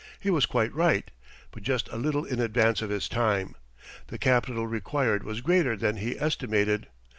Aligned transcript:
He 0.19 0.31
was 0.31 0.47
quite 0.47 0.73
right, 0.73 1.11
but 1.51 1.61
just 1.61 1.87
a 1.89 1.95
little 1.95 2.25
in 2.25 2.39
advance 2.39 2.81
of 2.81 2.89
his 2.89 3.07
time. 3.07 3.55
The 4.07 4.17
capital 4.17 4.65
required 4.65 5.21
was 5.23 5.41
greater 5.41 5.77
than 5.77 5.97
he 5.97 6.19
estimated. 6.19 6.87